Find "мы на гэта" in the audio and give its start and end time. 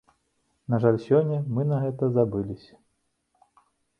1.57-2.03